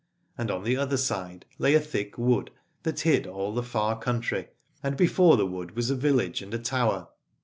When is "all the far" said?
3.27-3.99